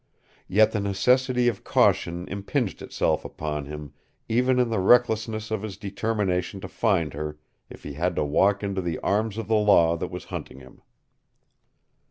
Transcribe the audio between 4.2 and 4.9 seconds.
even in the